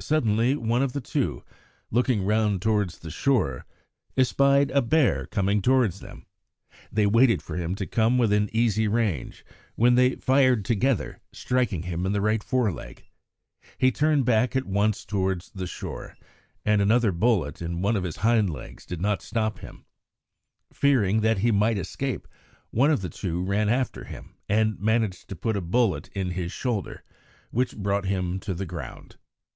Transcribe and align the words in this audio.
Suddenly 0.00 0.56
one 0.56 0.82
of 0.82 0.92
the 0.94 1.00
two, 1.00 1.44
looking 1.92 2.24
round 2.24 2.60
towards 2.60 2.98
the 2.98 3.10
shore, 3.12 3.64
espied 4.16 4.72
a 4.72 4.82
bear 4.82 5.26
coming 5.26 5.62
towards 5.62 6.00
them. 6.00 6.26
They 6.90 7.06
waited 7.06 7.40
for 7.40 7.56
him 7.56 7.76
to 7.76 7.86
come 7.86 8.18
within 8.18 8.50
easy 8.52 8.88
range, 8.88 9.44
when 9.76 9.94
they 9.94 10.16
fired 10.16 10.64
together, 10.64 11.20
striking 11.32 11.84
him 11.84 12.04
in 12.04 12.10
the 12.10 12.20
right 12.20 12.42
foreleg. 12.42 13.04
He 13.78 13.92
turned 13.92 14.24
back 14.24 14.56
at 14.56 14.66
once 14.66 15.04
towards 15.06 15.50
the 15.50 15.68
shore, 15.68 16.16
and 16.64 16.82
another 16.82 17.12
bullet 17.12 17.62
in 17.62 17.80
one 17.80 17.94
of 17.96 18.02
his 18.02 18.16
hind 18.16 18.50
legs 18.50 18.84
did 18.84 19.00
not 19.00 19.22
stop 19.22 19.60
him. 19.60 19.84
Fearing 20.72 21.20
that 21.20 21.38
he 21.38 21.52
might 21.52 21.78
escape, 21.78 22.26
one 22.72 22.90
of 22.90 23.00
the 23.00 23.08
two 23.08 23.44
ran 23.44 23.68
after 23.68 24.02
him 24.02 24.34
and 24.48 24.80
managed 24.80 25.28
to 25.28 25.36
put 25.36 25.56
a 25.56 25.60
bullet 25.62 26.08
in 26.08 26.32
his 26.32 26.50
shoulder, 26.50 27.04
which 27.52 27.76
brought 27.76 28.06
him 28.06 28.40
to 28.40 28.52
the 28.54 28.66
ground. 28.66 29.16